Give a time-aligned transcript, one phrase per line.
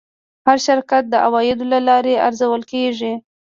[0.47, 3.13] هر شرکت د عوایدو له لارې ارزول کېږي.